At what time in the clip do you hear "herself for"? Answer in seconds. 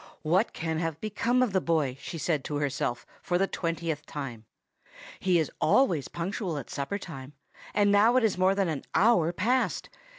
2.55-3.37